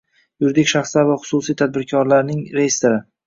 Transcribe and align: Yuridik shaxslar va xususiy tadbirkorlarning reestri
Yuridik 0.43 0.69
shaxslar 0.71 1.05
va 1.09 1.17
xususiy 1.27 1.57
tadbirkorlarning 1.61 2.43
reestri 2.59 2.95